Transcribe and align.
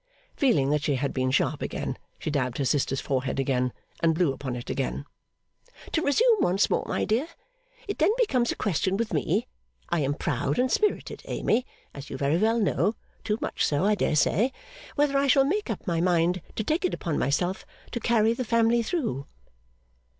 Feeling 0.35 0.71
that 0.71 0.81
she 0.81 0.95
had 0.95 1.13
been 1.13 1.29
sharp 1.29 1.61
again, 1.61 1.95
she 2.17 2.31
dabbed 2.31 2.57
her 2.57 2.65
sister's 2.65 2.99
forehead 2.99 3.39
again, 3.39 3.71
and 3.99 4.15
blew 4.15 4.33
upon 4.33 4.55
it 4.55 4.67
again. 4.67 5.05
'To 5.91 6.01
resume 6.01 6.41
once 6.41 6.71
more, 6.71 6.83
my 6.87 7.05
dear. 7.05 7.27
It 7.87 7.99
then 7.99 8.09
becomes 8.17 8.51
a 8.51 8.55
question 8.55 8.97
with 8.97 9.13
me 9.13 9.45
(I 9.89 9.99
am 9.99 10.15
proud 10.15 10.57
and 10.57 10.71
spirited, 10.71 11.21
Amy, 11.25 11.67
as 11.93 12.09
you 12.09 12.17
very 12.17 12.39
well 12.39 12.59
know: 12.59 12.95
too 13.23 13.37
much 13.41 13.63
so, 13.63 13.85
I 13.85 13.93
dare 13.93 14.15
say) 14.15 14.51
whether 14.95 15.15
I 15.15 15.27
shall 15.27 15.45
make 15.45 15.69
up 15.69 15.85
my 15.85 16.01
mind 16.01 16.41
to 16.55 16.63
take 16.63 16.83
it 16.83 16.95
upon 16.95 17.19
myself 17.19 17.63
to 17.91 17.99
carry 17.99 18.33
the 18.33 18.43
family 18.43 18.81
through. 18.81 19.27